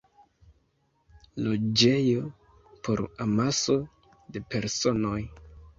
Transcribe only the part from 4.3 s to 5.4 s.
de personoj.